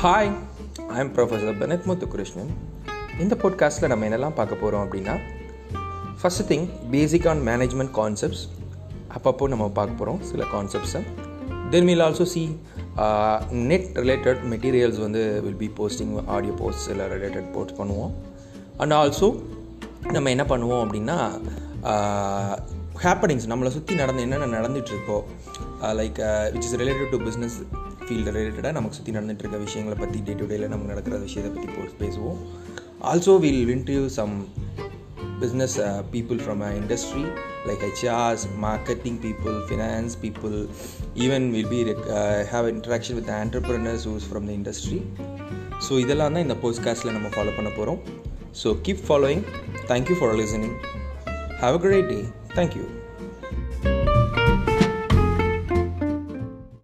[0.00, 0.30] Hi
[0.88, 2.50] I am professor Benath Muthukrishnan
[3.18, 5.18] இந்த பாட்காஸ்ட்டில் நம்ம என்னெல்லாம் பார்க்க போகிறோம் அப்படின்னா
[6.22, 8.48] first thing basic on management concepts
[9.16, 11.02] அப்பப்போ நம்ம பார்க்க போகிறோம் சில கான்செப்ட்ஸை
[11.70, 12.56] then will also see
[13.50, 18.10] net related materials வந்து will be posting audio post சில ரிலேட்டட் போஸ்ட் பண்ணுவோம்.
[18.76, 19.42] அண்ட் ஆல்சோ
[20.12, 21.40] நம்ம என்ன பண்ணுவோம் அப்படின்னா
[21.82, 25.22] uh, ஹேப்பனிங்ஸ் நம்மளை சுற்றி நடந்து என்னென்ன நடந்துகிட்ருக்கோ
[25.82, 26.18] like
[26.52, 27.56] which is related to business
[28.08, 31.72] field ரிலேட்டடாக நமக்கு சுற்றி நடந்துட்டு இருக்க விஷயங்களை பற்றி டே டு டேயில் நமக்கு நடக்கிற விஷயத்தை பற்றி
[31.72, 32.38] போஸ்ட் பேசுவோம்.
[33.02, 34.46] Also will interview some
[35.40, 37.24] business people from a industry
[37.66, 40.68] like HRs marketing people finance people
[41.14, 41.84] even will be
[42.52, 45.02] have interaction with entrepreneurs who's from the industry
[45.88, 48.00] so இதெல்லாம் தான் இந்த போஸ்ட்காஸ்ட்டில் நம்ம ஃபாலோ பண்ண போகிறோம்
[48.64, 49.44] so keep following
[49.88, 50.76] thank you for listening
[51.60, 52.24] have a great day
[52.56, 52.86] thank you